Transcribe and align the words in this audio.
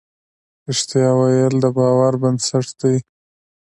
رښتيا 0.67 1.09
ويل 1.19 1.53
د 1.63 1.65
باور 1.77 2.13
بنسټ 2.21 2.67
دی. 2.81 2.95